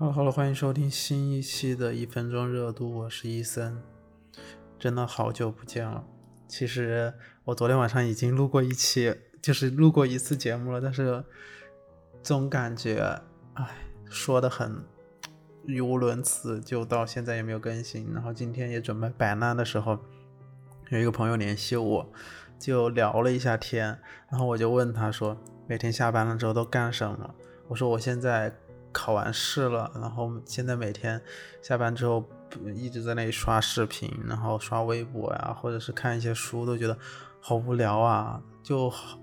[0.00, 3.82] 哈喽哈喽，欢迎收听新一期的一分钟热度，我是伊森，
[4.78, 6.02] 真的好久不见了。
[6.48, 7.12] 其实
[7.44, 11.22] 我昨天晚上已经录过一期，就是录过一次节目了，但是
[12.22, 13.20] 总感觉，
[13.52, 13.68] 哎，
[14.06, 14.82] 说的很
[15.66, 18.10] 语无伦次，就到现在也没有更新。
[18.14, 19.98] 然后今天也准备摆烂的时候，
[20.88, 22.10] 有一个朋友联系我，
[22.58, 23.98] 就聊了一下天，
[24.30, 25.36] 然后我就问他说，
[25.68, 27.34] 每天下班了之后都干什么？
[27.68, 28.50] 我说我现在。
[28.92, 31.20] 考完试了，然后现在每天
[31.62, 32.24] 下班之后
[32.74, 36.98] 一直在那里刷视频，然后刷微博呀，或者是看一些书，都觉得
[37.40, 39.18] 好无聊啊，就好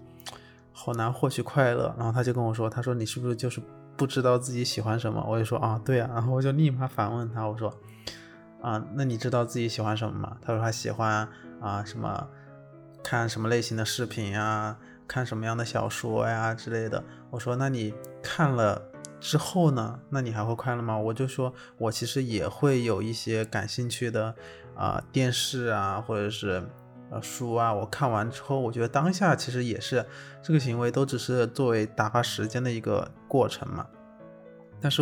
[0.71, 1.93] 好难获取快乐。
[1.97, 3.61] 然后他就跟我说：“他说你是不是就是
[3.97, 7.73] 不知道自己喜欢什么？”我就说：“啊，对啊。”然后我就立马反问他：“我说
[8.61, 11.27] 啊，那你知道自己喜欢什么吗？”他说他喜欢
[11.59, 12.27] 啊什么
[13.03, 17.03] 看什么类型的视频啊，看什么样的小说呀之类的。
[17.29, 18.81] 我说：“那你看了？”
[19.19, 19.99] 之后呢？
[20.09, 20.97] 那你还会快乐吗？
[20.97, 24.33] 我就说，我其实也会有一些感兴趣的
[24.75, 26.63] 啊，电视啊，或者是
[27.09, 27.73] 呃书啊。
[27.73, 30.05] 我看完之后，我觉得当下其实也是
[30.43, 33.87] 这个行为，都只是作为打发时间的一个过程嘛。
[34.79, 35.01] 但是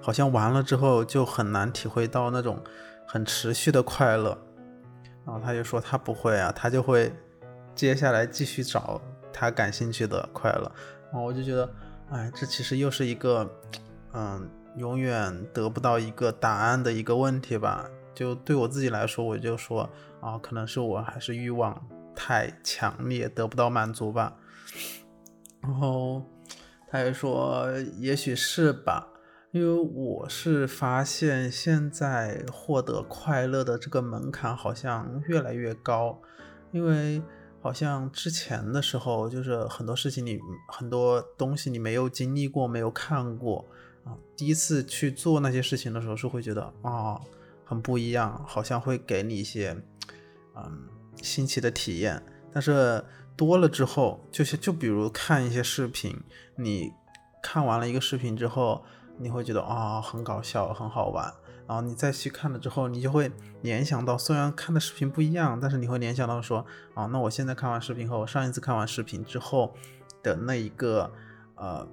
[0.00, 2.62] 好像完了之后，就很难体会到那种
[3.06, 4.36] 很持续的快乐。
[5.26, 7.12] 然后他就说他不会啊，他就会
[7.74, 9.00] 接下来继续找
[9.32, 10.72] 他感兴趣的快乐。
[11.12, 11.70] 然后我就觉得。
[12.10, 13.48] 哎，这其实又是一个，
[14.12, 17.88] 嗯，永远得不到一个答案的一个问题吧。
[18.12, 19.88] 就对我自己来说，我就说
[20.20, 21.80] 啊，可能是我还是欲望
[22.14, 24.36] 太强烈，得不到满足吧。
[25.60, 26.20] 然后
[26.88, 29.06] 他也说，也许是吧，
[29.52, 36.20] 因为我是发现现在获得快乐的这个门槛好像越来越高，
[36.72, 37.22] 因为。
[37.62, 43.64] 好像之前的时候，就是很多事情你很多东西你没有经历过，没有看过
[44.04, 47.20] 啊，第一次去做那些事情的时候，是会觉得啊
[47.64, 49.76] 很不一样，好像会给你一些
[50.56, 50.88] 嗯
[51.22, 52.22] 新奇的体验。
[52.52, 53.04] 但是
[53.36, 56.18] 多了之后，就是就比如看一些视频，
[56.56, 56.92] 你
[57.42, 58.82] 看完了一个视频之后，
[59.18, 61.32] 你会觉得啊很搞笑，很好玩。
[61.70, 63.30] 然后你再去看了之后，你就会
[63.62, 69.72] 联想到，虽然看的视频不一样，但是你会联想到说，啊，那我现在看完视频和我上一次看完视频之后
[70.20, 71.08] 的那一个
[71.54, 71.86] 呃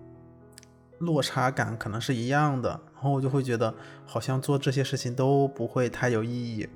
[0.97, 3.71] 落差感可能是一样的，然后我就会觉得
[4.03, 6.67] 好像做这些事情都不会太有意义，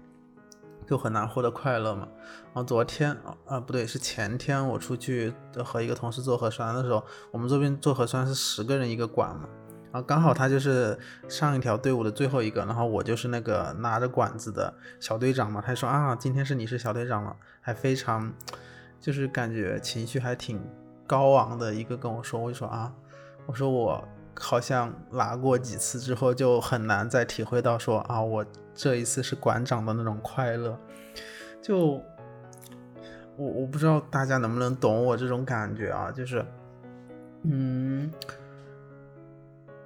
[0.86, 2.08] 就很难获得快乐嘛。
[2.54, 3.18] 然后昨天
[3.48, 5.34] 啊不对，是前天我出去
[5.66, 9.50] 和一个同事做核酸的时候，我们这边做核酸是十个人一个管嘛。
[9.92, 10.98] 然后刚好他就是
[11.28, 15.62] 上一条队伍的最后一个，然后我就是那个拿着管子的小队长嘛。
[15.62, 18.34] 他说啊，今天是你是小队长了，还非常
[19.02, 20.62] 就是感觉情绪还挺
[21.06, 22.40] 高昂的一个跟我说。
[22.40, 22.94] 我就说啊，
[23.46, 24.08] 我说我
[24.40, 30.80] 好像拿过几次之后就很难再体会到说啊，我这一次是馆长的那种快乐。
[31.62, 32.02] 就
[33.36, 36.46] 我我不知道大家能不能懂我这种感觉啊，就是
[37.44, 38.10] 嗯。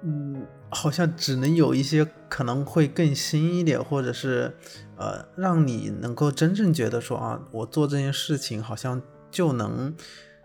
[0.08, 4.56] 嗯，好像只能有一些可能会更新一点，或者是，
[4.96, 9.02] 呃，让你能够真正觉得说啊，我做这件事情好像
[9.32, 9.92] 就能，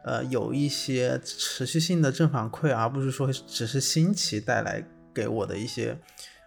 [0.03, 4.83] 呃，有一些持续性的正反馈，而不是说只是新奇带来
[5.13, 5.95] 给我的一些，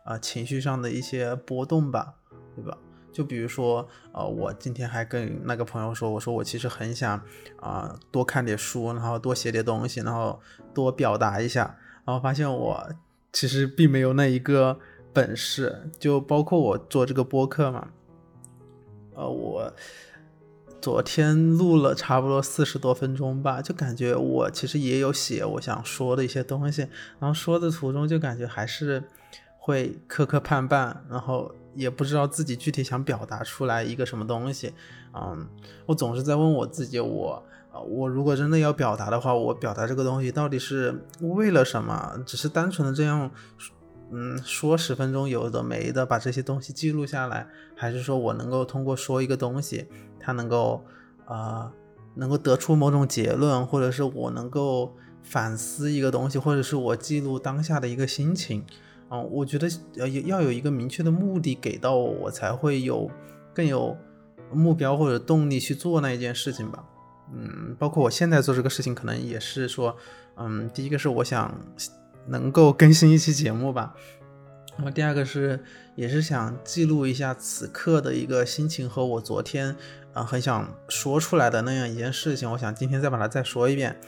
[0.04, 2.14] 啊，情绪上的一些波动吧，
[2.56, 2.76] 对吧？
[3.12, 7.22] 就比如说，呃，我今天还跟那个朋友说，我说我其实很想
[7.60, 10.41] 啊，多看点书，然后多写点东西，然后
[10.75, 11.76] 多表达一下。
[12.06, 12.86] 然后发现我
[13.34, 14.78] 其实并没有那一个
[15.12, 17.88] 本事，就包括我做这个播客嘛，
[19.16, 19.74] 呃，我
[20.80, 26.82] 昨天录了差不多四十多分钟吧，就感觉我其实也有写我想说的一些东西，
[27.18, 29.02] 然后说的途中就感觉还是
[29.58, 34.72] 会磕磕绊绊，然后也不知道自己具体想表达出来一个什么东西，
[35.12, 35.44] 嗯，
[35.87, 37.44] 我总是在问我自己，我。
[37.82, 42.23] 我如果真的要表达的话，我表达这个东西到底是为了什么？
[42.25, 43.31] 只是单纯的这样，
[44.12, 49.87] 嗯，说十分钟有的没的，把这些东西记录下来，还是说我能够通过说一个东西，
[50.21, 50.85] 它能够，
[51.26, 51.71] 呃，
[52.15, 58.65] 能够得出某种结论，或者是我能够反思一个东西，或者是我记录当下的一个心情，
[59.09, 63.11] 啊，我觉得要要有一个明确的目的给到我，我才会有
[63.53, 63.97] 更有
[64.53, 66.85] 目标或者动力去做那一件事情吧。
[67.32, 69.97] 嗯，包括我现在做这个事情，可能也是说，
[70.37, 71.59] 嗯，第一个是我想
[72.26, 73.94] 能够更新一期节目吧，
[74.76, 79.75] 然后第二个是也是想记录一下此刻的一个心情和我昨天
[80.12, 83.99] 啊很想说出来的那样一件事情，我想今天再把它再说一遍，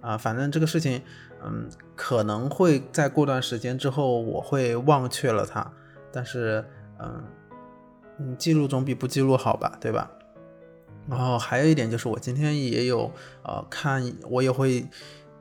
[0.00, 1.02] 啊，反正这个事情
[1.44, 5.72] 嗯，可能会在过段时间之后我会忘却了它，
[6.12, 6.64] 但是
[6.98, 7.24] 嗯
[8.18, 10.10] 嗯，记录总比不记录好吧，对吧？
[11.08, 13.10] 然后还有一点就是，我今天也有
[13.42, 14.86] 呃看，我也会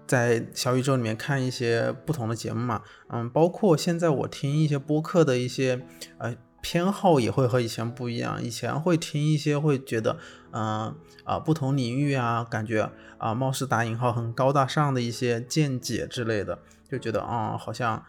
[0.08, 5.86] 在小宇宙里面看一些不同的节目嘛，嗯，包括现在我听一些播客的一些
[6.18, 10.18] 呃偏好也会和以前不一样，以前会听一些会觉得
[10.52, 16.60] 嗯啊不同领域啊，感觉啊貌似打引号很高大上的一些见解之类的，
[16.90, 18.04] 就觉得啊好像。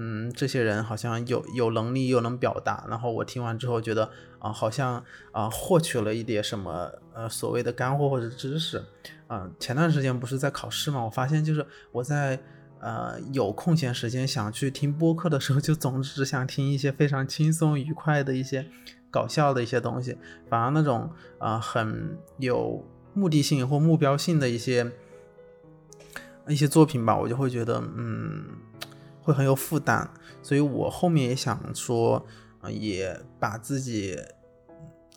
[0.00, 4.08] 嗯，这些人好像有有能力又能表达，然后我听完之后觉得
[4.38, 8.84] 啊，好像啊获取了一点什么呃所谓的干货或者知识。
[9.28, 12.38] 嗯，前段时间不是在考试嘛，我发现就是我在
[12.78, 18.66] 呃有空闲时间想去听播客的时候，就总只想听一些非常轻松愉快的一些
[19.10, 20.16] 搞笑的一些东西，
[20.48, 24.92] 反而那种啊很有目的性或目标性的一些
[26.46, 28.44] 一些作品吧，我就会觉得嗯。
[29.28, 30.08] 会很有负担，
[30.42, 32.24] 所以我后面也想说，
[32.62, 34.18] 呃，也把自己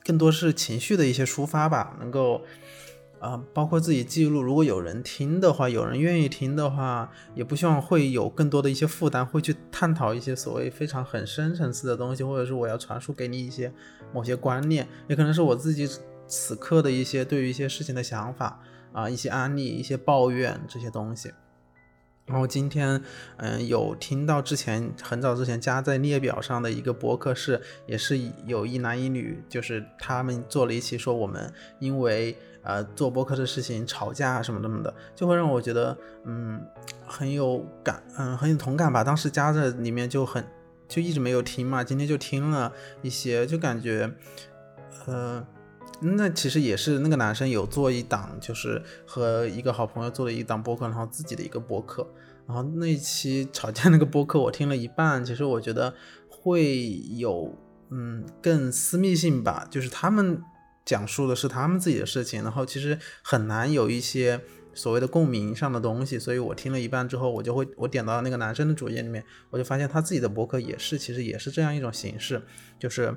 [0.04, 2.42] 更多是情绪的一些抒发吧，能够，
[3.22, 13.72] 啊，包括自己记录，如果有人听的话，有人愿意听的话，也不希望会有更多的一些负担，会去探讨一些所谓非常很深层次的东西，或者是我要传输给你一些
[14.14, 15.88] 某些观念，也可能是我自己
[16.28, 18.60] 此刻的一些对于一些事情的想法
[18.92, 21.32] 啊，一些安利，一些抱怨这些东西。
[22.32, 23.04] 然后今天，
[23.36, 32.34] 嗯，有听到之前很早之前加在列表上的一个博客是，也是有一男一女，就是他们做了一期说我们因为
[32.64, 36.66] 呃做博客的事情吵架什么什么的，就会让我觉得嗯
[37.06, 39.04] 很有感，嗯很有同感吧。
[39.04, 40.42] 当时加在里面就很
[40.88, 44.10] 就一直没有听嘛，今天就听了一些，就感觉
[45.06, 45.46] 呃。
[46.04, 52.08] 那其实也是那个男生有做一档，就是和一个好朋友做了一档播客，然后自己的一个播客，
[52.48, 55.94] 然后那一期吵架那个播客我听了一半，其实我觉得
[56.28, 57.56] 会有
[57.92, 60.42] 嗯更私密性吧，就是他们
[60.84, 64.42] 讲述的是他们自己的事情，然后其实很难有一些
[64.74, 72.42] 所谓的共鸣上的东西，所以我听了一半之后，我就会我点到那个男生的主页里面，我就发现他自己的博客也是其实也是这样一种形式，
[72.80, 73.16] 就是。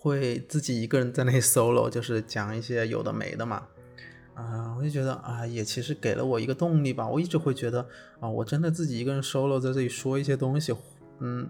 [0.00, 3.66] 会自己一个人在那 solo，就是讲一些有的没的嘛，
[4.34, 7.06] 啊，我就觉得啊，也其实给了我一个动力吧。
[7.06, 7.86] 我一直会觉得
[8.20, 10.72] 啊，我真的自己一个人 solo 在这里说一些东西，
[11.18, 11.48] 嗯，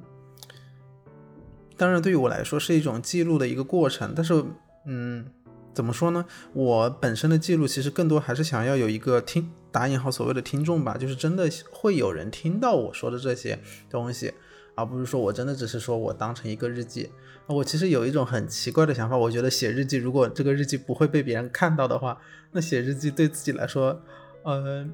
[1.76, 4.42] 当然对于我来说是一种记录的一个过程，但是
[4.86, 5.26] 嗯，
[5.74, 6.24] 怎么说呢？
[6.54, 13.58] 我本身的记录其实更多还是想要有一个听打引号所谓的听众吧，就是真的会有人听到我说的这些
[13.90, 14.32] 东西，
[14.78, 17.10] 而不是说我真的只是说我当成一个日记。
[17.48, 22.16] 我其实有一种很奇怪的想法，我觉得写日记，如果这个日记不会被别人看到的话，
[22.52, 24.00] 那写日记对自己来说，
[24.44, 24.86] 呃，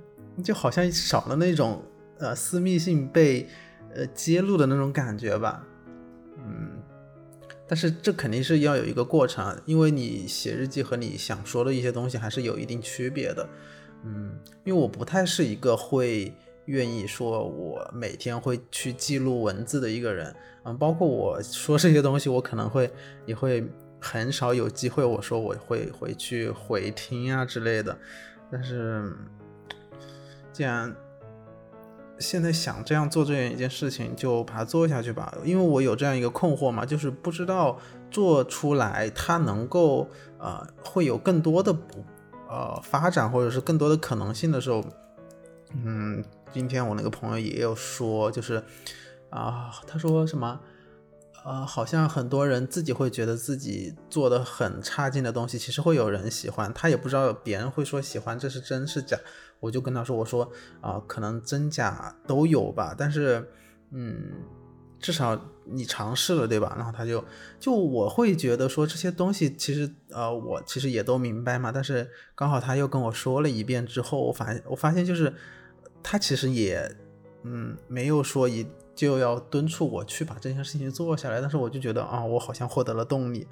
[0.42, 1.82] 就好像少了那种
[2.18, 3.46] 呃私密性被
[3.94, 5.66] 呃揭露的那种感觉吧。
[6.38, 6.80] 嗯，
[7.68, 13.46] 但是这肯定是要有一个过程，因为你写日记和你想说的一些东西还是有一定区别的。
[14.04, 16.32] 嗯，因为我不太是一个会。
[16.66, 22.90] 愿意说，我每天会去记录文字的一个人，嗯，包括我说这些东西，我可能会
[23.26, 23.62] 也会
[24.00, 27.96] 很少有机会，我说我会回去回听啊之类的。
[28.50, 29.12] 但是，
[30.52, 30.94] 既然
[32.18, 35.36] 现在想这样做这样一件事情，就把它做下去吧。
[35.44, 37.78] 因为我有这样一个困惑嘛，就是不知道
[38.10, 42.02] 做出来它能够呃会有更多的不
[42.48, 44.82] 呃发展，或者是更多的可能性的时候，
[45.84, 46.24] 嗯。
[46.52, 48.62] 今天我那个朋友也有说，就是
[49.30, 50.60] 啊，他说什么，
[51.44, 59.18] 呃，好像很多人自己会觉得自己做的很差劲的东西，其实会有人喜欢，他也不知道别人会说喜欢这是真是假。
[59.58, 60.48] 我就跟他说，我说
[60.80, 63.48] 啊，可能真假都有吧，但是
[63.90, 64.30] 嗯，
[65.00, 66.74] 至少你尝试了，对吧？
[66.76, 67.24] 然后他就
[67.58, 75.34] 就我会觉得说这些东西其实呃，我其实也都明白嘛，但是刚好他又跟我说了一遍之后，我发我发现就是。
[76.06, 76.88] 他其实也，
[77.44, 83.48] 嗯，没有说一就要敦促我去把这件事情做下来，但是我就觉得啊，我好像获得了动力，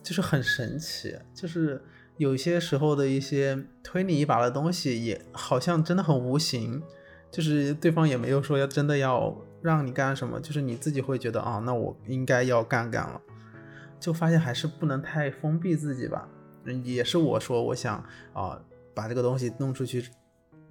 [0.00, 1.82] 就是很神奇，就是
[2.16, 6.80] 有些时候的一些推你一把的东西，也好像真的很无形，
[7.30, 13.20] 就是对方也没有说要真的要让你干什么，就是你自己会觉得啊，那我应该要干干了，
[13.98, 16.28] 就发现还是不能太封闭自己吧，
[16.84, 18.62] 也是我说我想啊，
[18.94, 20.08] 把这个东西弄出去。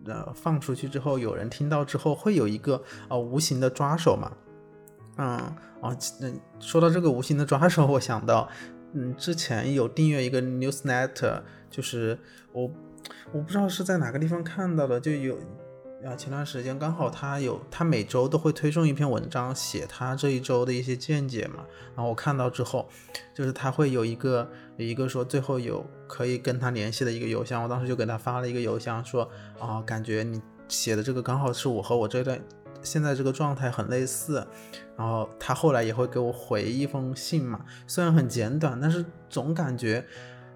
[0.05, 4.31] 呃，放出去之后，有人听到之后，会有一个啊无形的抓手嘛？
[5.17, 5.37] 嗯，
[5.81, 8.49] 哦，那说到这个无形的抓手，我想到，
[8.93, 12.17] 嗯，之前有订阅一个 Newsnet，就是
[12.53, 12.71] 我
[13.31, 15.37] 我不知道是在哪个地方看到的，就有
[16.05, 21.65] 啊，前段时间刚好他有，他每周都会推送一篇文章，写他这一周的一些见解嘛。
[21.93, 22.87] 然后我看到之后，
[23.33, 29.29] 就是他会有一个有一个说最后有可以跟他联系的一个邮箱，我当时就给他发了一个邮箱，说
[29.59, 32.39] 啊，感觉你写的这个刚好是我和我这段
[32.81, 34.47] 现在这个状态很类似。
[34.95, 40.05] 然后他后来也会给我回一封信嘛，虽然很简短，但是总感觉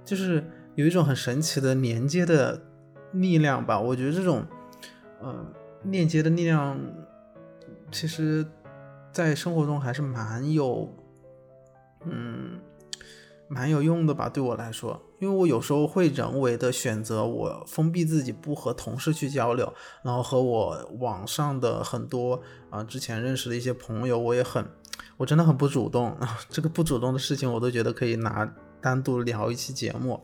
[0.06, 0.42] 就是
[0.76, 2.62] 有一种很神奇的连接的
[3.12, 3.78] 力量吧。
[3.78, 4.46] 我觉得这种。
[5.24, 5.46] 呃，
[5.84, 6.78] 链接的力量，
[7.92, 8.46] 其实，
[9.14, 10.94] 在生活中还是蛮有，
[12.04, 12.60] 嗯，
[13.48, 14.28] 蛮有用的吧。
[14.28, 24.66] 对我来说，因为我有时候会人为的选择我封闭自己，不和同事去交流，然后和我网上的很多啊之前认识的一些朋友，我也很，
[25.16, 26.18] 我真的很不主动。
[26.50, 30.22] 这个不主动的事情，我都觉得可以拿单独聊一期节目。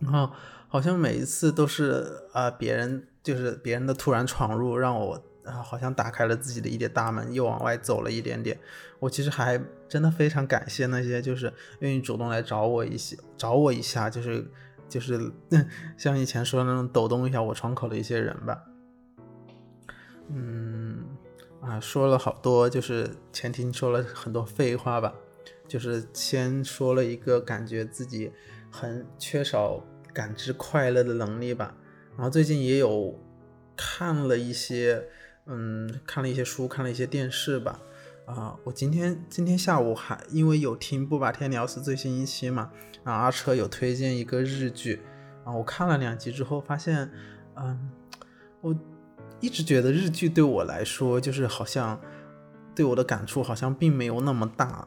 [0.00, 0.30] 然后
[0.72, 3.06] 好像每一次都是啊别人。
[3.22, 5.14] 就是别人的突然闯入，让我
[5.44, 8.58] 啊好像打开了自己的一点大门，又往外走了一点点。
[8.98, 14.44] 我其实还真的非常感谢那些就是愿意主动来找我一些，找我一下，就是
[14.88, 15.30] 就是
[15.96, 18.60] 像以前说的那种抖动一下我窗口的一些人吧。
[20.30, 21.04] 嗯
[21.60, 25.14] 啊，说了好多，就是前庭说了很多废话吧，
[25.68, 28.32] 就是先说了一个感觉自己
[28.68, 29.80] 很缺少
[30.12, 31.74] 感知快乐的能力吧。
[32.16, 33.18] 然后最近也有
[33.76, 35.04] 看了一些，
[35.46, 37.80] 嗯，看了一些书，看了一些电视吧。
[38.24, 42.70] 啊，我今天今天下午还因为有听不把天聊死最新一期嘛，
[43.02, 45.00] 然后阿车有推荐一个日剧，
[45.44, 47.10] 啊，我看了两集之后发现，
[47.56, 47.90] 嗯，
[48.60, 48.74] 我
[49.40, 52.00] 一直觉得日剧对我来说就是好像
[52.76, 54.86] 对我的感触好像并没有那么大，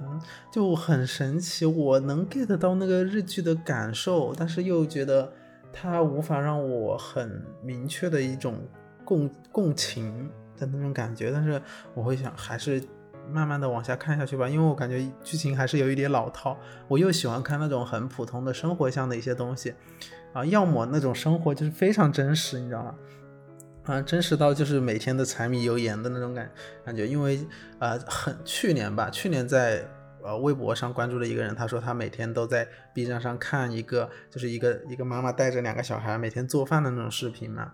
[0.00, 0.20] 嗯，
[0.52, 5.32] 就很神奇，我能 get 到那个日剧的感受，但是又觉得。
[5.70, 8.56] 它无法让我很明确的一种
[9.04, 11.60] 共共情的那种感觉，但是
[11.94, 12.82] 我会想还是
[13.30, 16.58] 慢慢的往下看下去吧，因为我感觉剧情还是有一点老套。
[16.88, 19.74] 我又喜欢看那种很普通的生活向的一些东西，
[20.32, 22.94] 啊，要么那种生活就是非常真实，你知道吗？
[23.88, 26.48] 啊，真实到就是每天的柴米油盐的那种感
[26.84, 27.40] 感觉，因为
[27.78, 29.84] 呃，很去年吧，去年在。
[30.20, 37.72] 呃，微博上关注了一个人，他说他每天都在 B 站上看一个，就是一个一个妈妈带着两个小孩每天做饭的那种视频嘛，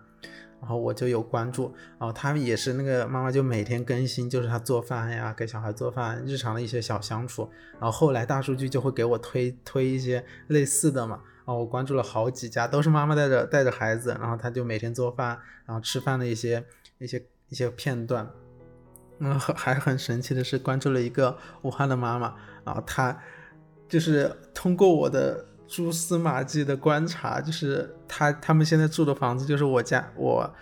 [0.61, 16.63] 然后我就有关注，然后他们也是那个妈妈就每天更新，就是她做饭呀，给小孩做饭，日常的一些小相处，然后后来大数据就会给我推推一些类似的嘛，啊，我关注了好几家，都是妈妈带着带着孩子，然后他就每天做饭，然后吃饭的一些
[16.97, 18.29] 一些一些片段。
[19.19, 22.35] 嗯，还很神奇的是，关注了一个武汉的妈妈，
[22.65, 23.17] 然后她
[23.87, 30.53] 就是通过我的蛛丝马迹的观察，就是她他们现在住的房子就是我家我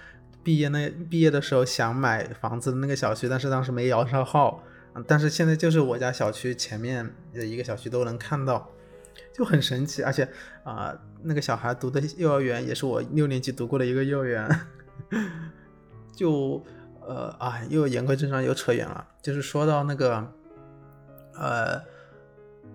[0.43, 4.61] 毕业那毕业的时候想买房子的那个小区，但是当时没摇上号，
[5.07, 8.69] 但是现在就是我家小区前面的一个小区都能看到，
[9.33, 10.27] 就很神奇，而且
[10.63, 14.49] 啊，那个小孩读的幼儿园也是我六年级读过的一个幼儿园，
[16.15, 16.63] 就。
[17.05, 19.05] 呃啊，又言归正传，又扯远了。
[19.21, 20.25] 就是说到那个，
[21.35, 21.81] 呃，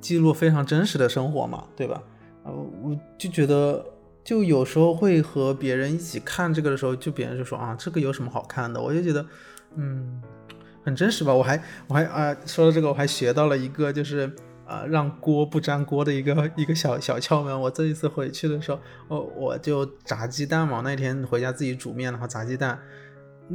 [0.03, 2.03] 记录非常真实的生活嘛，对吧？
[2.45, 3.83] 呃，我就觉得，
[4.23, 8.79] 就有时候会和别人一起看这个的时候，就别人就说啊，这个有什么好看的？
[8.79, 9.25] 我就觉得，
[9.77, 10.23] 嗯，
[10.85, 11.33] 很真实吧。
[11.33, 14.31] 我还我还啊，说到这个，我还学到了一个，就是
[14.69, 17.59] 啊，让锅不粘锅的一个一个小小窍门。
[17.59, 22.79] 我这一次回去的时候，我我就炸鸡蛋嘛，那天回家自己煮面，然后炸鸡蛋。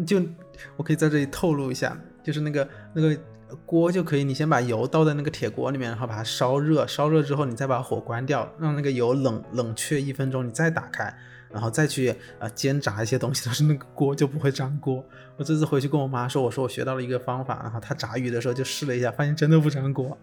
[0.08, 0.20] 就
[0.76, 3.16] 我可以在这里透露一下，就是那个那个
[3.64, 11.16] 锅就可以，你先把油倒在那个铁锅里面，然后把它烧热，烧热之后你再把火关掉，让那个油冷冷却一分钟，你再打开，
[11.52, 15.06] 然后再去呃煎炸一些东西，但是那个锅就不会粘锅。
[15.38, 20.18] 我这次回去跟我妈说，我说我学到了一个方法，然后她炸鱼的时候就试了一下，发现真的不粘锅。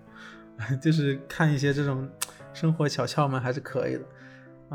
[0.80, 2.08] 就是看一些这种
[2.52, 4.04] 生活小窍门还是可以的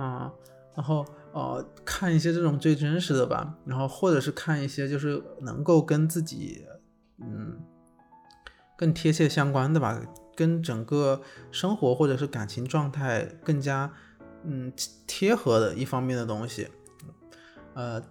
[0.01, 0.31] 啊，
[0.75, 1.05] 然后。
[1.35, 6.65] 呃，看一些这种最真实的吧，然后或者是看一些就是能够跟自己，
[7.17, 7.59] 嗯，
[8.77, 10.01] 更贴切相关的吧，
[10.33, 13.91] 跟整个生活或者是感情状态更加，
[14.45, 14.71] 嗯，
[15.05, 16.69] 贴合的一方面的东西，
[17.73, 18.01] 呃，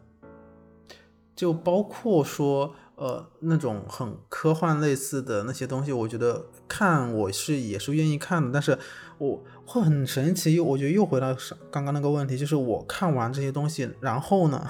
[1.35, 8.78] 就包括说，呃，那种很科幻类似的那些东西，我觉得看我是也是愿意看的，但是
[9.18, 9.42] 我。
[9.66, 11.34] 会很神奇，我觉得又回到
[11.70, 14.62] 刚刚那个问题，就是我看完这些 东西，然后呢，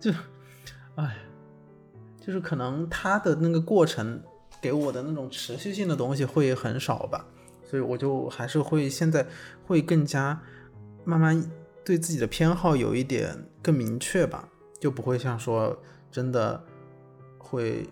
[0.00, 0.10] 就，
[0.96, 1.18] 哎，
[2.20, 4.20] 就是可能它的那个过程
[4.60, 7.24] 给我的那种持续性的东西会很少吧，
[7.64, 9.24] 所以我就还是会现在
[9.64, 10.42] 会更加
[11.04, 11.40] 慢慢
[11.84, 14.48] 对自己的偏好有一点更明确吧，
[14.80, 16.60] 就不会像说真的
[17.52, 17.86] 会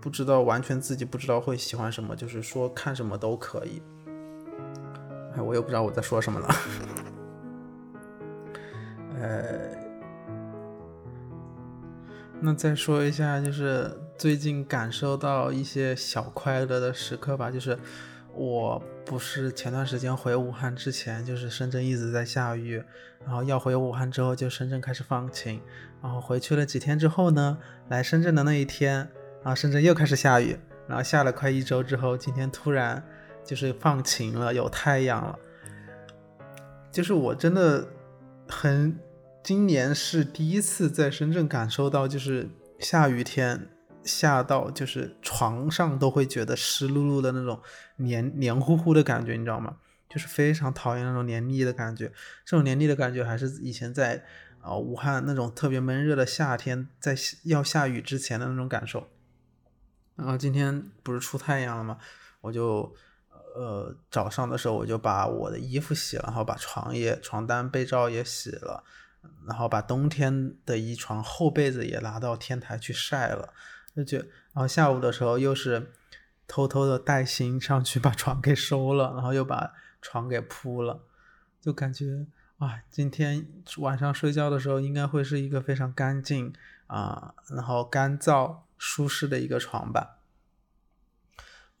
[0.00, 3.82] 不知道完全自己不知道会喜欢什么，就是说看什么都可以。
[5.36, 6.48] 哎，我又不知道我在说什么了。
[9.20, 9.76] 呃，
[12.40, 17.78] 那再说一下，就是最近感受到一些小快乐的时刻吧，就是
[18.32, 22.82] 我不是前段时间回武汉之前，就是深圳一直在下雨，
[23.24, 25.62] 然后要回武汉之后，就深圳开始放晴，
[26.02, 27.56] 然后回去了几天之后呢，
[27.88, 29.08] 来深圳的那一天，
[29.42, 33.02] 然后深圳又开始下雨，然后下了快一周之后，今天突然。
[33.46, 35.38] 就是放晴了，有太阳了。
[36.90, 37.86] 就是我真的
[38.48, 38.98] 很，
[39.40, 42.48] 今年是第一次在深圳感受到，就是
[42.80, 43.68] 下雨天
[44.06, 47.60] 下到就是床上都会觉得湿漉漉的那种
[47.96, 49.76] 黏黏糊糊的感觉，你知道吗？
[50.08, 52.12] 就是非常讨厌那种黏腻的感觉。
[52.44, 54.24] 这种黏腻的感觉还是以前在
[54.60, 59.08] 啊武汉那种特别闷热的夏天，在要下雨之前的那种感受。
[60.14, 61.98] 然后今天不是出太阳了吗？
[62.40, 62.94] 我就。
[63.58, 68.84] 呃，早上的时候我就把我的衣服洗了，然后把床也、床单、被罩也洗了，
[69.48, 73.54] 然后把冬天的一床厚被子也拿到天台去晒了，
[73.96, 75.90] 就觉，然后下午的时候又是
[76.46, 79.72] 偷偷的带薪上去把床给收了，然后又把
[80.02, 81.00] 床给铺了，
[81.62, 82.26] 就感觉
[82.58, 83.46] 啊，今天
[83.78, 86.52] 晚上睡觉的时候应该会是一个非常干净
[86.88, 90.18] 啊，然后干燥舒适的一个床吧。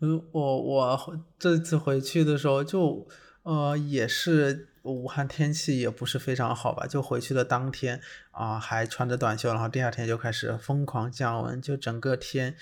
[0.00, 3.06] 嗯，我我这次回去的时候就，
[3.42, 8.00] 呃，也是武汉天气也不是非常好吧，就回去的当天
[8.30, 12.54] 啊，还穿着短袖，然后第二天就开始疯狂降温，就整个天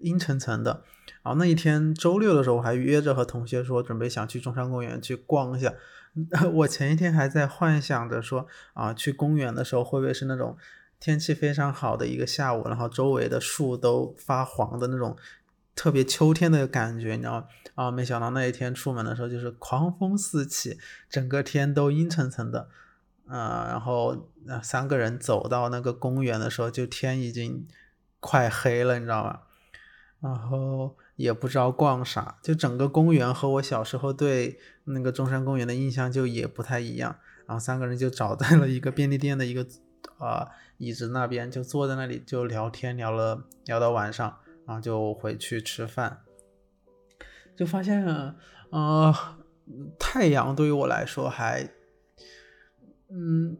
[0.00, 0.84] 阴沉沉的。
[1.22, 5.74] 然后那一天周六的时候，我还约着和同学说，准备想去中山公园去逛一下。
[6.54, 10.56] 我前一天还在幻想着说，啊，去公园的时候会不会是那种
[11.00, 15.16] 天气非常好的一个下午，然后周围的树都发黄的那种。
[15.74, 17.46] 特别秋天的感觉，你知道吗？
[17.74, 22.68] 啊，没想到那一天出门的时候就是狂风四起，整个天都阴沉沉的，
[23.26, 27.66] 啊，然后那三个人走到那个公园的时候，就天已经
[28.20, 29.40] 快黑了，你知道吗？
[30.20, 37.16] 然后也不知道逛啥，就整个公园和我小时候对那个中山公园的印象就也不太一样。
[37.46, 39.66] 然后三个人就找在了一个便利店的一个
[40.18, 44.38] 啊椅子那边，就坐在那里就聊天，聊了聊到晚上。
[44.66, 46.20] 然后就回去吃饭，
[47.56, 48.04] 就发现，
[48.70, 49.14] 呃，
[49.98, 51.68] 太阳对于我来说还，
[53.10, 53.56] 嗯，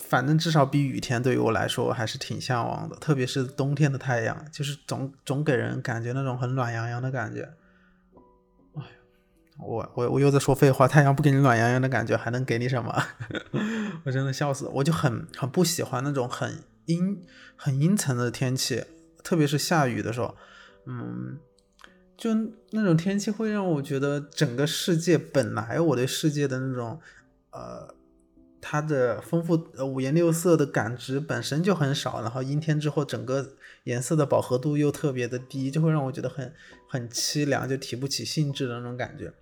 [0.00, 2.96] 反正至少比雨天对于我来说还是挺向往的。
[2.96, 7.42] 特别是冬天的太阳，就是总总给人感觉那种很暖洋洋的感觉。
[8.74, 8.82] 哎
[9.60, 13.04] 我我我又在说废话，太阳不给你暖洋洋的感觉，还能给你什么？
[14.06, 14.68] 我真的笑死！
[14.68, 17.24] 我就很很不喜欢那种很阴
[17.56, 18.84] 很阴沉的天气。
[19.22, 20.34] 特别是下雨的时候，
[20.86, 21.38] 嗯，
[22.16, 22.30] 就
[22.70, 27.00] 那种天气会让我觉得整个世界本来我对世界的那种，
[27.50, 27.94] 呃，
[28.60, 33.54] 它的丰富五颜六色的感知本身就很少，然后阴天之后整个
[33.84, 36.54] 颜色的饱和度又特别的低，就会让我觉得很
[36.88, 39.32] 很凄凉，就提不起兴致的那种感觉。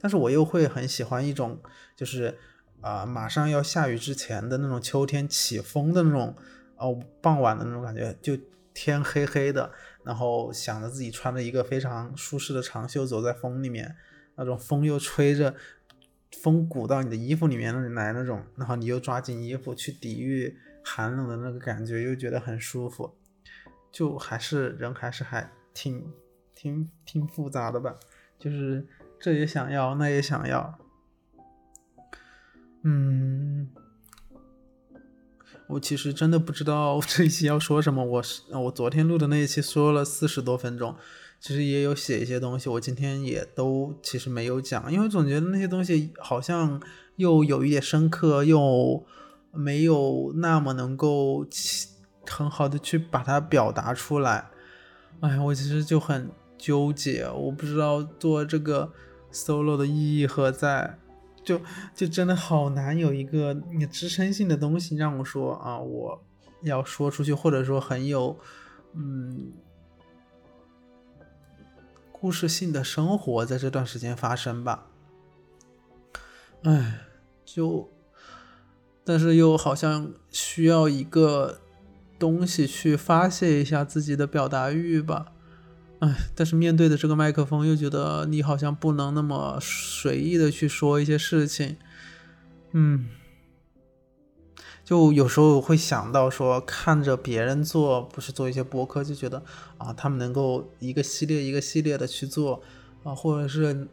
[0.00, 1.60] 但是我又会很喜欢一种，
[1.96, 2.36] 就是
[2.80, 6.34] 啊，马上要下雨之前的那种秋天起风的那种，
[6.76, 8.36] 哦，傍晚的那种感觉，就。
[8.74, 13.96] 天黑黑的，然后想着自己穿着一个非常舒适的长袖走在风里面，
[14.34, 15.54] 那种风又吹着，
[16.42, 23.16] 风鼓到你的衣服里面来那种，然后你又抓紧衣服去抵御寒冷的那个感觉，又觉得很舒服，
[23.92, 26.12] 就还是人还是还挺
[26.54, 27.94] 挺挺复杂的吧，
[28.38, 28.84] 就是
[29.20, 30.78] 这也想要，那也想要，
[32.82, 33.70] 嗯。
[35.66, 38.04] 我其实真的不知道 这一期要说什么。
[38.04, 40.94] 我是我昨天录的那一期说了四十多分钟，
[41.40, 46.80] 其实也有写一些东西，我今天也都其实没有讲，因为总觉得那些东西好像
[47.16, 49.04] 又有一点深刻，又
[49.52, 51.46] 没有那么能够
[52.26, 54.50] 很好的去把它表达出来。
[55.20, 58.92] 哎，我其实就很纠结，我不知道做这个
[59.32, 60.98] solo 的意义何在。
[61.44, 61.60] 就
[61.94, 66.24] 就真的好难有一个你支撑性的东西让我说啊，我
[66.62, 68.38] 要说出去，或者说很有
[68.94, 69.52] 嗯
[72.10, 74.86] 故事性的生活在这段时间发生吧。
[76.62, 77.00] 哎，
[77.44, 77.92] 就
[79.04, 81.60] 但是又好像需要一个
[82.18, 85.33] 东西去发泄一下自己的表达欲吧。
[86.04, 91.78] 哎，但是面对的这个麦克风，又觉得你好像不能那么随意的去说一些事情，
[92.72, 93.06] 嗯，
[94.84, 99.42] 就有时候会想到说，看着别人做，不是做一些播客，就觉得
[99.78, 102.60] 啊，他们能够一个系列一个系列的去做
[103.02, 103.88] 啊，或者是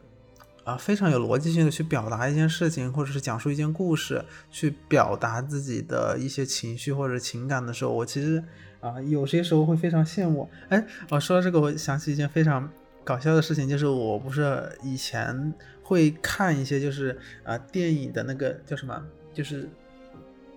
[0.64, 8.44] 啊非常有逻辑性的去表达一件事情，或者是讲述一件故事，去表达自己的一些情绪或者情感的时候，我其实
[8.82, 10.46] 啊有些时候会非常羡慕。
[10.68, 12.68] 哎，我说到这个，我想起一件非常
[13.02, 19.66] 搞笑的事情，就是我不是以前会看一些就是啊电影的那个叫什么，就是。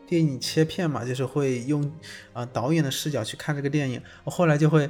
[0.08, 1.92] 电影切片嘛，就是会用
[2.32, 4.00] 啊导演的视角去看这个电影。
[4.24, 4.88] 我后来就会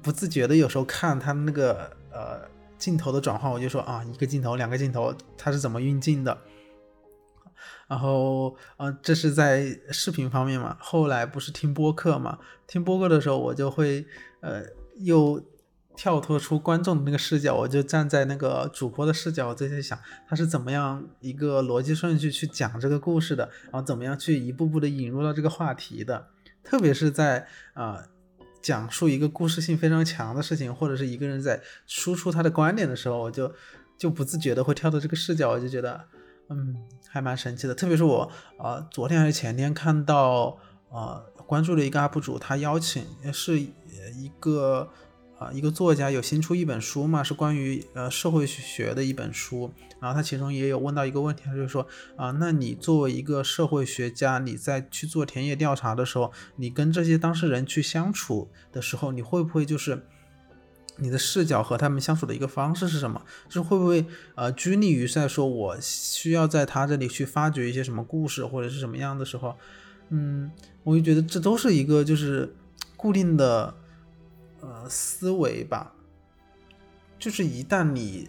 [0.00, 6.38] 不自觉的有时候看他那个呃镜头的转换，我就说啊一个镜头两个镜头它是怎么运镜的。
[7.86, 10.76] 然后啊这是在视频方面嘛。
[10.80, 14.06] 后来不是听播客嘛，听播客的时候我就会
[14.40, 14.62] 呃
[14.98, 15.42] 又。
[16.00, 26.28] 跳脱出观众的那个视角，我就站在那个主播的视角，我就在想他是怎么样一个逻辑顺序去讲这个故事的，然后怎么样去一步步的引入到这个话题的。
[26.62, 28.04] 特别是在啊
[28.62, 33.52] 讲述一个故事性非常强的事情，或者是一个人在输出他的观点的时候，我就
[33.98, 36.04] 就不自觉的会跳到这个视角，我就觉得
[36.48, 36.76] 嗯
[37.08, 37.74] 还蛮神奇的。
[37.74, 40.58] 特别是我啊昨天还是前天看到
[40.90, 44.88] 啊关注了一个 UP 主，他邀请是一个。
[45.38, 49.70] 啊，一个作家有新出一本书嘛，是关于呃社会学的一本书。
[50.00, 60.04] 然后他其中也有问到一个问题，他就说啊，那你作为一个社会学家，你在去做田野调查的时候，你跟这些当事人去相处的时候，你会不会就是
[60.98, 63.20] 你的视角和他们相处的一个方式是什么？
[63.48, 69.56] 就是会不会呃拘泥于在说我需要在他这里去发掘一些什么故事或者是什么样的时候？
[70.10, 70.50] 嗯，
[70.84, 72.54] 我就觉得这都是一个就是
[72.96, 73.74] 固定的。
[74.60, 75.94] 呃，思维吧，
[77.16, 78.28] 就是一旦你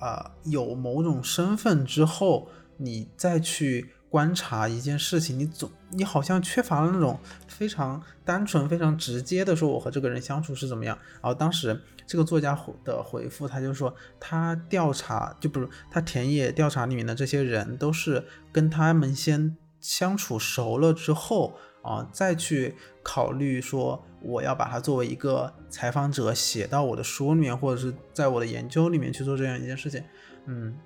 [0.00, 10.98] 啊有某种身份之后，你再去观察一件事情，你总你好像缺乏了那种非常单纯、非常直接的说我和这个人相处是怎么样。
[11.14, 21.54] 然后当时这个作家的回复，他就说他调查就不是他田野调查里面的这些人，都是跟他们先相处熟了之后。
[21.82, 30.04] 啊，再去考虑说我要把它作为一个采访者写到我的书里面，或者是在我的研究里面去做这样一件事情，
[30.44, 30.76] 嗯，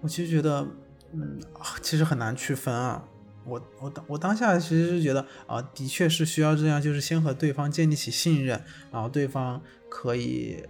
[0.00, 0.64] 我其实觉得，
[1.12, 1.40] 嗯，
[1.82, 3.04] 其实很难区分啊。
[3.44, 10.62] 我我当我当下其实是觉得啊，的确是需要这样，就是先和对方建立起信任，然后对方可以，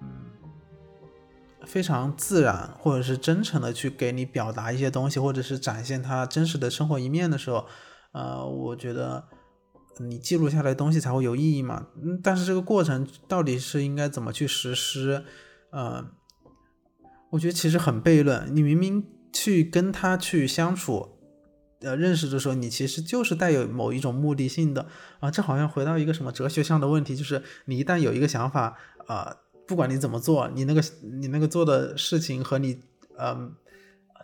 [0.00, 0.08] 嗯，
[1.66, 7.66] 非常自然或者是真诚的去给你表达一些东西，或者是展现他真实的生活一面的时候。
[8.12, 9.24] 呃，我觉得
[9.98, 11.86] 你记录下来的东西才会有意义嘛。
[11.96, 15.24] 嗯，但是这个过程到底是应该怎么去实施？
[15.70, 16.04] 呃，
[17.30, 18.54] 我觉得其实很悖论。
[18.54, 21.18] 你明明去跟他去相处，
[21.80, 24.86] 呃，认识的时候，你其实就是带有某一种目的性的
[25.20, 25.30] 啊。
[25.30, 30.82] 这好像回到一个什么哲学上的问题，就是你一旦有一个想法，啊，不管你怎么做，你那个
[31.20, 32.80] 你那个做的事情和你，
[33.18, 33.54] 嗯，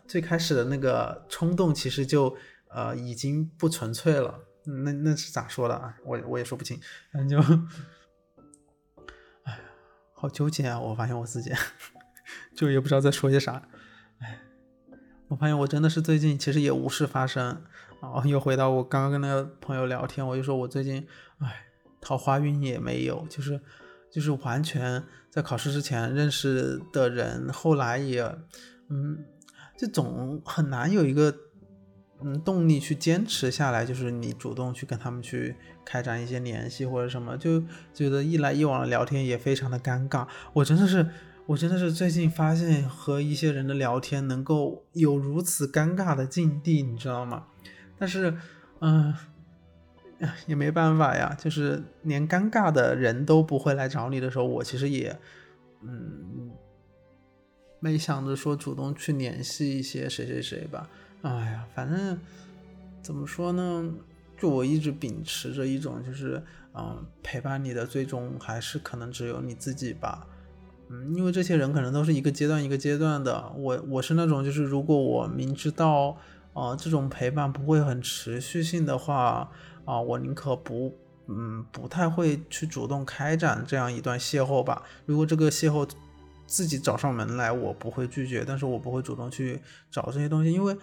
[0.06, 2.36] 最开始的那个冲动，其实就。
[2.70, 5.96] 呃，已经不纯粹了，那那是咋说的啊？
[6.04, 6.78] 我我也说不清，
[7.10, 7.54] 反正就，
[9.44, 9.60] 哎呀，
[10.12, 10.78] 好纠结啊！
[10.78, 11.50] 我发现我自己，
[12.54, 13.66] 就也不知道在说些啥。
[14.18, 14.38] 哎，
[15.28, 17.62] 我发现我真的是最近其实也无事发生，
[18.02, 21.06] 然后又回到我刚刚跟那个朋友聊天，我就说我最近，
[21.38, 21.66] 哎，
[22.00, 23.60] 桃花运也没有，就是
[24.10, 28.22] 就是完全在考试之前认识的人，后来也，
[28.88, 29.24] 嗯，
[29.78, 31.34] 就总很难有一个。
[32.20, 37.62] 嗯，动力去坚持下来，就是你主动去跟他们去开展一些联系或者什么，就
[37.94, 40.26] 觉得一来一往的聊天也非常的尴尬。
[40.52, 41.08] 我真的是，
[41.48, 47.46] 我真的是最近发现和一些人的聊天能够有如此尴尬的境地，你知道吗？
[47.98, 48.36] 但是，
[48.80, 49.14] 嗯，
[50.46, 55.18] 也没办法呀，就是连尴尬的人都不会来找你的时候，我其实也，
[55.80, 56.50] 嗯，
[57.80, 60.90] 没想着说主动去联系一些谁谁谁吧。
[61.22, 62.20] 哎呀，反正
[63.00, 63.90] 怎么说呢？
[64.36, 66.42] 就我一直秉持着一种，就是
[66.74, 70.26] 嗯，陪伴你的最终还是可能只有你自己吧。
[70.90, 73.52] 嗯，因为这些人可能都是一个阶段一个阶段的。
[73.56, 76.16] 我我是那种，就是如果我明知道
[76.52, 79.50] 啊这种陪伴不会很持续性的话
[79.84, 80.96] 啊，我宁可不
[81.26, 84.82] 嗯不太会去主动开展这样一段邂逅吧。
[85.06, 85.88] 如果这个邂逅
[86.46, 90.76] 自己找上门来，我不会拒绝，但是我不会主动去找这些东西，因为。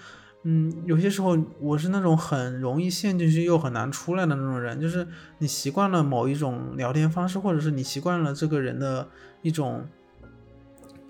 [0.47, 5.07] 嗯，有些时候我是那种很容易陷进去又很难出来的那种人，就是
[5.39, 9.09] 你习惯了某一种聊天方式，或者是你习惯了这个人的
[9.41, 9.87] 一种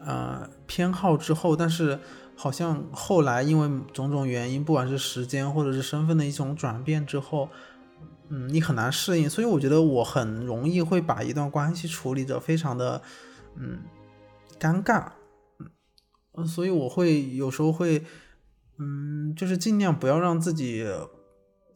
[0.05, 1.99] 呃偏好之后，但是
[2.35, 7.49] 好像后来因为种种原因，不管是时间或者是身份的一种转变之后，
[8.29, 9.29] 嗯，你很难适应。
[9.29, 13.01] 所以我觉得我很容易会把一段关系处理的非常的，
[13.55, 13.79] 嗯，
[14.59, 15.11] 尴尬，
[16.33, 18.03] 嗯，所以我会有时候会，
[18.77, 20.85] 嗯，就是尽量不要让自己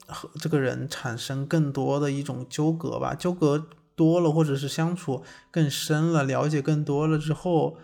[0.07, 7.77] 和这个人产生更多的一种纠葛吧，纠葛多了，或者是相处更深了，了解更多了之后，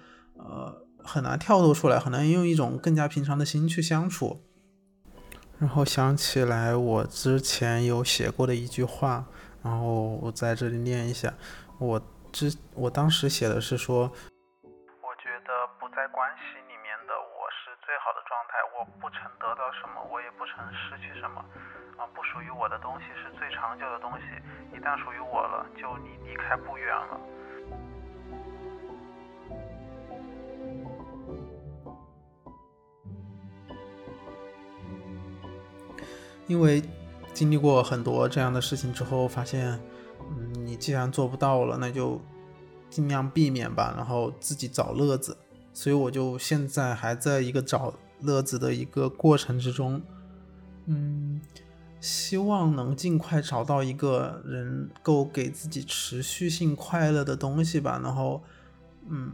[0.50, 0.82] 呃。
[1.08, 4.42] 很难跳脱出来，很难用一种更加平常的心去相处。
[5.60, 9.24] 然后想起来我之前有写过的一句话，
[9.62, 11.32] 然后我在这里念一下。
[11.78, 12.02] 我
[12.34, 14.10] 之我当时写的是说，
[15.06, 21.38] 我觉得不在关系里面的我是最好的状态，我不曾得到什么，我也不曾失去什么。
[22.02, 24.26] 啊，不属于我的东西是最长久的东西，
[24.74, 27.14] 一旦属于我了，就离离开不远了。
[36.48, 36.84] 因为
[37.34, 39.80] 经历过很多这样的事情之后，发现，
[40.20, 42.22] 嗯，你既然做不到了，那就
[42.90, 45.36] 尽量避免吧，然后自己找乐子。
[45.74, 50.02] 所以我就现在还在一个找乐子的一个过程之中，
[50.86, 51.42] 嗯，
[52.00, 58.42] 希望能尽快找到一个人够给自己持续性快乐的东西吧，然后，
[59.10, 59.32] 嗯，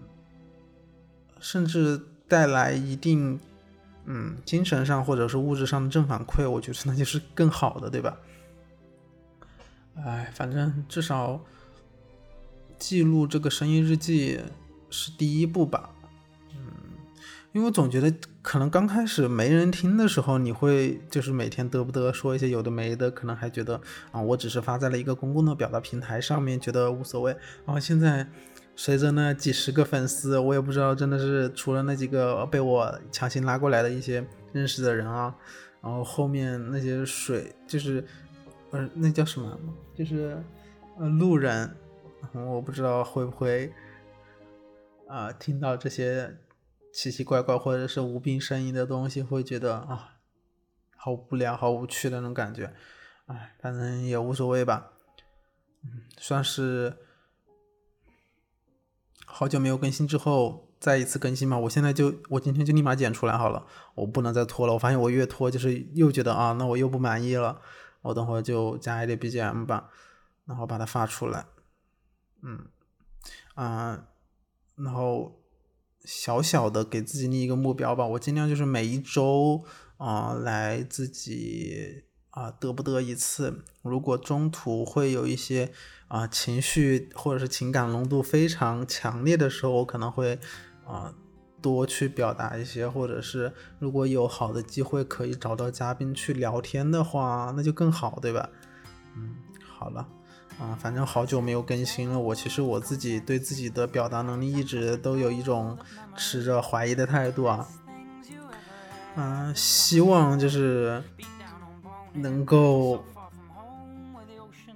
[1.39, 3.39] 甚至带来一定。
[4.05, 8.17] 嗯，精神上或者是物质上的正反馈，我觉得那就是更好的，对吧？
[9.95, 11.39] 哎，反正至少
[12.79, 14.39] 记录这个声音日记
[14.89, 15.91] 是第一步吧。
[16.53, 16.65] 嗯，
[17.53, 18.11] 因为我总觉得
[18.41, 23.79] 可能刚开始没人听的时候，你会就是每天嘚不嘚说一些有的没的，可能还觉得
[24.11, 27.31] 啊，我只是发在了一个公共的表达平台上面，觉得无所谓。
[27.65, 28.27] 然后现在。
[28.75, 35.35] 随着那几十个粉丝，我也不知道，真的是除了那几个被我强行拉过来的一些认识的人啊，
[35.81, 38.03] 然后后面那些水就是，
[38.71, 39.59] 呃，那叫什么？
[39.93, 40.41] 就是
[40.97, 41.75] 呃路人，
[42.33, 43.71] 我不知道会不会
[45.07, 46.37] 啊听到这些
[46.91, 50.15] 奇奇怪怪或者是无病呻吟的东西，会觉得啊
[50.95, 52.73] 好无聊、好无趣的那种感觉。
[53.27, 54.93] 哎，反正也无所谓吧，
[55.83, 56.97] 嗯，算是。
[59.41, 61.57] 好久没有更新之后，再一次更新嘛？
[61.57, 64.73] 我现在就我今天就立马剪出来好了，我不能再拖了。
[64.73, 67.59] 我发现我越拖就是又觉得啊，那我又不满意了。
[68.03, 69.89] 我等会就加一点 BGM 吧，
[70.45, 71.47] 然后把它发出来。
[72.43, 72.67] 嗯，
[73.55, 74.09] 啊，
[74.75, 75.41] 然后
[76.05, 79.63] 小小的给自己立一个目标吧，我尽量就是每一周
[79.97, 82.03] 啊来自己。
[82.31, 83.61] 啊，得不得一次？
[83.81, 85.71] 如果中途会有一些
[86.07, 90.39] 啊情绪或者是情感浓度非常强烈的时候，我可能会
[90.85, 91.13] 啊
[91.61, 98.49] 多去表达一些，或者是如果有好的机会可以找到嘉宾去聊天的话，那就更好，对吧？
[99.17, 99.35] 嗯，
[99.67, 100.07] 好了，
[100.57, 105.77] 啊，反正好久没有更新了，我其实我自己对自己的表达能力一直都有一种
[106.15, 107.67] 持着怀疑的态度啊，
[109.17, 111.03] 嗯，希望就是。
[112.13, 113.03] 能够，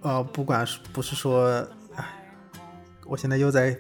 [0.02, 2.06] 呃，不管是不是说，哎，
[3.06, 3.78] 我现在又在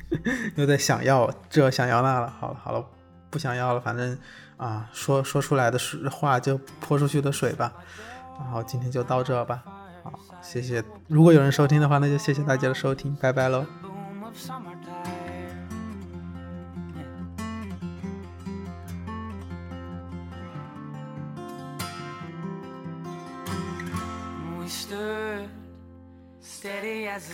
[0.56, 2.28] 又在想要这想要那了。
[2.40, 2.84] 好了好了，
[3.30, 4.18] 不想要了，反正
[4.56, 7.72] 啊，说说出来的是话就泼出去的水吧。
[8.38, 9.62] 然后今天就到这吧。
[10.02, 10.82] 好，谢谢。
[11.08, 13.64] 如果有人收听的话，那就谢谢大家的收听，拜拜喽。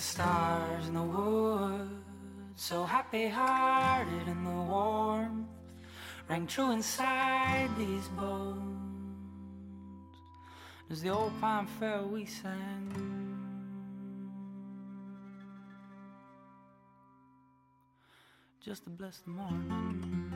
[0.02, 1.90] Stars in the woods.
[2.56, 5.48] So happy hearted and the warmth
[6.28, 8.78] rang true inside these bones.
[10.90, 12.92] As the old pine fell, we sang.
[18.60, 20.32] Just to bless the morning.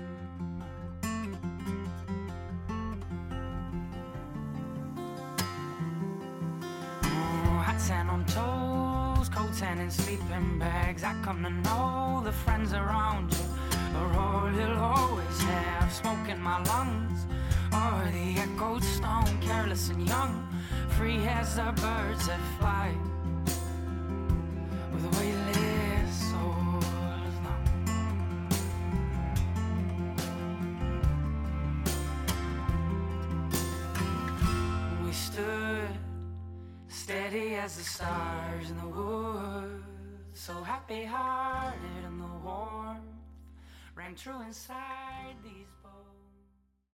[7.67, 8.56] Hats and on toes
[9.63, 11.03] and in sleeping bags.
[11.03, 13.45] I come to know the friends around you
[13.97, 15.93] are all you'll always have.
[15.93, 17.27] Smoke in my lungs,
[17.73, 20.47] or the echoed stone, careless and young,
[20.91, 22.93] free as the birds that fly.
[24.93, 26.81] With weightless soul
[35.05, 35.89] We stood
[36.89, 39.16] steady as the stars in the woods.
[40.89, 43.01] Happy hearted and the warmth
[43.97, 45.76] rang true inside these.